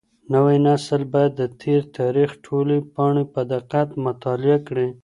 [0.33, 4.87] نوی نسل بايد د تېر تاريخ ټولې پاڼې په دقت مطالعه کړي.